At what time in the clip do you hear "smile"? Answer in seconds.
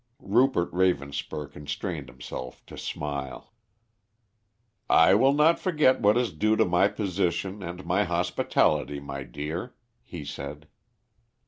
2.75-3.53